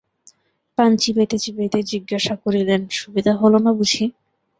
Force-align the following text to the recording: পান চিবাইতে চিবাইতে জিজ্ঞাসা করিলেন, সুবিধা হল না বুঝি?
পান 0.77 0.91
চিবাইতে 1.01 1.37
চিবাইতে 1.43 1.79
জিজ্ঞাসা 1.91 2.33
করিলেন, 2.43 2.81
সুবিধা 2.99 3.33
হল 3.41 3.53
না 3.65 3.71
বুঝি? 3.77 4.05